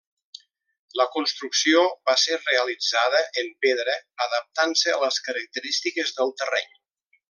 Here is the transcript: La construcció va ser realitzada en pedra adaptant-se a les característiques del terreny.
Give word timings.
La 0.99 1.05
construcció 1.15 1.83
va 2.11 2.15
ser 2.23 2.39
realitzada 2.41 3.21
en 3.45 3.53
pedra 3.67 4.01
adaptant-se 4.29 4.97
a 4.97 5.01
les 5.07 5.25
característiques 5.31 6.21
del 6.21 6.39
terreny. 6.43 6.79